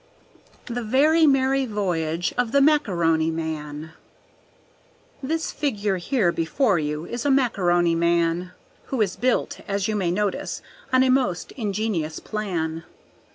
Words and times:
The 0.65 0.81
Very 0.81 1.27
Merry 1.27 1.67
Voyage 1.67 2.33
of 2.35 2.53
the 2.53 2.59
Macaroni 2.59 3.29
Man 3.29 3.91
This 5.21 5.51
figure 5.51 5.97
here 5.97 6.31
before 6.31 6.79
you 6.79 7.05
is 7.05 7.23
a 7.23 7.29
Macaroni 7.29 7.93
Man, 7.93 8.51
Who 8.85 8.99
is 8.99 9.15
built, 9.15 9.59
as 9.67 9.87
you 9.87 9.95
may 9.95 10.09
notice, 10.09 10.63
on 10.91 11.03
a 11.03 11.09
most 11.11 11.51
ingenious 11.51 12.19
plan. 12.19 12.83